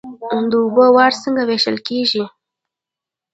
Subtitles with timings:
[0.51, 2.23] د اوبو وار څنګه ویشل کیږي؟